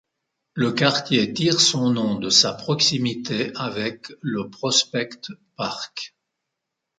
Le 0.55 0.71
quartier 0.71 1.31
tire 1.31 1.61
son 1.61 1.91
nom 1.91 2.15
de 2.15 2.31
sa 2.31 2.53
proximité 2.55 3.51
avec 3.55 4.11
le 4.21 4.49
Prospect 4.49 5.11
Park. 5.55 6.15